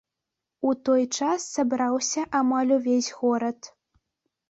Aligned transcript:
У 0.69 0.73
той 0.89 1.03
час 1.19 1.45
сабраўся 1.59 2.27
амаль 2.43 2.75
увесь 2.81 3.15
горад. 3.23 3.75